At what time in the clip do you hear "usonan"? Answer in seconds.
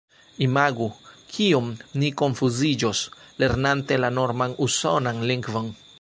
4.69-5.25